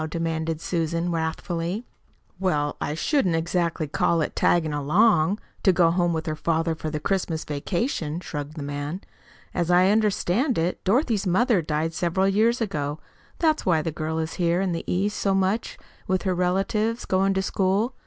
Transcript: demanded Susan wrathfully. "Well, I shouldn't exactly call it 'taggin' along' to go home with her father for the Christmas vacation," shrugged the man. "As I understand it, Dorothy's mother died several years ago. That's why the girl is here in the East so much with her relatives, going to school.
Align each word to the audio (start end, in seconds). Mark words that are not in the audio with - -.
demanded 0.09 0.59
Susan 0.59 1.11
wrathfully. 1.11 1.85
"Well, 2.39 2.75
I 2.81 2.95
shouldn't 2.95 3.35
exactly 3.35 3.85
call 3.87 4.19
it 4.21 4.35
'taggin' 4.35 4.73
along' 4.73 5.37
to 5.61 5.71
go 5.71 5.91
home 5.91 6.11
with 6.11 6.25
her 6.25 6.35
father 6.35 6.73
for 6.73 6.89
the 6.89 6.99
Christmas 6.99 7.43
vacation," 7.43 8.19
shrugged 8.19 8.55
the 8.55 8.63
man. 8.63 9.01
"As 9.53 9.69
I 9.69 9.91
understand 9.91 10.57
it, 10.57 10.83
Dorothy's 10.83 11.27
mother 11.27 11.61
died 11.61 11.93
several 11.93 12.27
years 12.27 12.61
ago. 12.61 12.99
That's 13.37 13.63
why 13.63 13.83
the 13.83 13.91
girl 13.91 14.17
is 14.17 14.33
here 14.41 14.59
in 14.59 14.71
the 14.71 14.83
East 14.91 15.17
so 15.17 15.35
much 15.35 15.77
with 16.07 16.23
her 16.23 16.33
relatives, 16.33 17.05
going 17.05 17.35
to 17.35 17.43
school. 17.43 17.93